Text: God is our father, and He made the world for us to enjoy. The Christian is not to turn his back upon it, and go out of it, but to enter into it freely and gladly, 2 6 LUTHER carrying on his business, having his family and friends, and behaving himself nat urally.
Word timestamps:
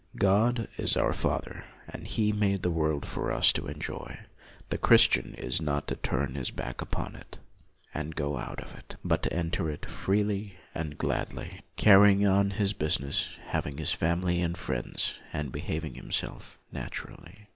God 0.17 0.67
is 0.77 0.97
our 0.97 1.13
father, 1.13 1.63
and 1.87 2.07
He 2.07 2.31
made 2.33 2.63
the 2.63 2.71
world 2.71 3.05
for 3.05 3.31
us 3.31 3.53
to 3.53 3.67
enjoy. 3.67 4.17
The 4.69 4.79
Christian 4.79 5.35
is 5.35 5.61
not 5.61 5.87
to 5.89 5.95
turn 5.95 6.33
his 6.33 6.49
back 6.49 6.81
upon 6.81 7.15
it, 7.15 7.37
and 7.93 8.15
go 8.15 8.37
out 8.39 8.59
of 8.61 8.73
it, 8.73 8.95
but 9.03 9.21
to 9.21 9.31
enter 9.31 9.69
into 9.69 9.85
it 9.85 9.87
freely 9.87 10.57
and 10.73 10.97
gladly, 10.97 11.43
2 11.43 11.43
6 11.43 11.51
LUTHER 11.53 11.63
carrying 11.77 12.25
on 12.27 12.49
his 12.49 12.73
business, 12.73 13.37
having 13.49 13.77
his 13.77 13.91
family 13.93 14.41
and 14.41 14.57
friends, 14.57 15.19
and 15.31 15.51
behaving 15.51 15.93
himself 15.93 16.57
nat 16.71 16.89
urally. 16.93 17.45